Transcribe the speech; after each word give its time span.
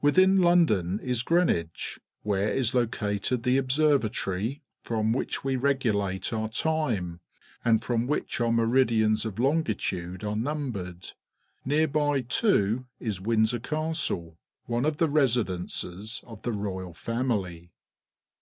Within 0.00 0.40
London 0.40 0.98
is 1.00 1.22
Greenwich, 1.22 2.00
where 2.22 2.50
is 2.50 2.72
located 2.74 3.42
the 3.42 3.58
Observatory 3.58 4.62
from 4.82 5.12
wliich 5.12 5.44
we 5.44 5.56
regulate 5.56 6.32
our 6.32 6.48
time, 6.48 7.20
and 7.62 7.84
from 7.84 8.08
wliich 8.08 8.40
our 8.42 8.50
meridians 8.50 9.26
of 9.26 9.38
longitude 9.38 10.24
are 10.24 10.36
numbered. 10.36 11.12
Near 11.66 11.86
by, 11.86 12.22
too, 12.22 12.86
is 12.98 13.20
Windsor 13.20 13.60
Castle, 13.60 14.38
one 14.64 14.86
of 14.86 14.96
the 14.96 15.08
residences 15.10 16.22
of 16.26 16.40
the 16.44 16.52
royal 16.52 16.94
family. 16.94 17.70